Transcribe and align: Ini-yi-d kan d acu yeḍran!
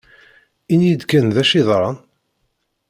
Ini-yi-d 0.73 1.03
kan 1.09 1.25
d 1.35 1.37
acu 1.41 1.55
yeḍran! 1.57 1.97